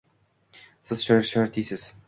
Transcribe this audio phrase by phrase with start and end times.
[0.91, 1.89] Siz shoir-shoir deysiz.